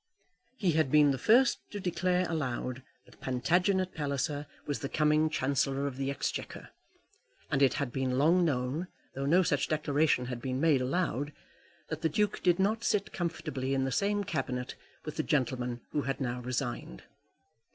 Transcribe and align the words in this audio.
He 0.57 0.71
had 0.71 0.89
been 0.89 1.11
the 1.11 1.19
first 1.19 1.59
to 1.69 1.79
declare 1.79 2.25
aloud 2.27 2.81
that 3.05 3.21
Plantagenet 3.21 3.93
Palliser 3.93 4.47
was 4.65 4.79
the 4.79 4.89
coming 4.89 5.29
Chancellor 5.29 5.85
of 5.85 5.97
the 5.97 6.09
Exchequer; 6.09 6.69
and 7.51 7.61
it 7.61 7.75
had 7.75 7.91
been 7.93 8.17
long 8.17 8.43
known, 8.43 8.87
though 9.13 9.27
no 9.27 9.43
such 9.43 9.67
declaration 9.67 10.25
had 10.25 10.41
been 10.41 10.59
made 10.59 10.81
aloud, 10.81 11.33
that 11.89 12.01
the 12.01 12.09
Duke 12.09 12.41
did 12.41 12.57
not 12.57 12.83
sit 12.83 13.13
comfortably 13.13 13.75
in 13.75 13.83
the 13.83 13.91
same 13.91 14.23
Cabinet 14.23 14.73
with 15.05 15.17
the 15.17 15.21
gentleman 15.21 15.81
who 15.91 16.01
had 16.01 16.19
now 16.19 16.39
resigned. 16.41 17.03